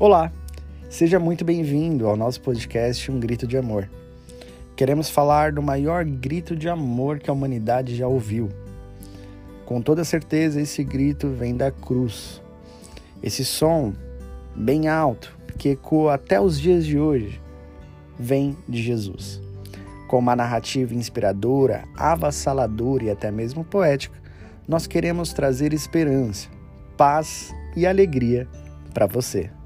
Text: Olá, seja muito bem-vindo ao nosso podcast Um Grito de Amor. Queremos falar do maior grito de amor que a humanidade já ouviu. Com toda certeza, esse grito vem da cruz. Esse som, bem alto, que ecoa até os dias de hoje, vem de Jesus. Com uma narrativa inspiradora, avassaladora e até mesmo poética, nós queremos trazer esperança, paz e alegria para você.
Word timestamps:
Olá, 0.00 0.30
seja 0.88 1.18
muito 1.18 1.44
bem-vindo 1.44 2.06
ao 2.06 2.16
nosso 2.16 2.40
podcast 2.40 3.10
Um 3.10 3.18
Grito 3.18 3.48
de 3.48 3.56
Amor. 3.58 3.90
Queremos 4.76 5.10
falar 5.10 5.50
do 5.50 5.60
maior 5.60 6.04
grito 6.04 6.54
de 6.54 6.68
amor 6.68 7.18
que 7.18 7.28
a 7.28 7.32
humanidade 7.32 7.96
já 7.96 8.06
ouviu. 8.06 8.48
Com 9.66 9.82
toda 9.82 10.04
certeza, 10.04 10.60
esse 10.60 10.84
grito 10.84 11.30
vem 11.30 11.56
da 11.56 11.72
cruz. 11.72 12.40
Esse 13.20 13.44
som, 13.44 13.92
bem 14.54 14.86
alto, 14.86 15.36
que 15.58 15.70
ecoa 15.70 16.14
até 16.14 16.40
os 16.40 16.60
dias 16.60 16.86
de 16.86 16.96
hoje, 16.96 17.42
vem 18.16 18.56
de 18.68 18.80
Jesus. 18.80 19.42
Com 20.06 20.20
uma 20.20 20.36
narrativa 20.36 20.94
inspiradora, 20.94 21.82
avassaladora 21.96 23.02
e 23.02 23.10
até 23.10 23.32
mesmo 23.32 23.64
poética, 23.64 24.16
nós 24.68 24.86
queremos 24.86 25.32
trazer 25.32 25.72
esperança, 25.72 26.48
paz 26.96 27.52
e 27.74 27.84
alegria 27.84 28.46
para 28.94 29.04
você. 29.04 29.57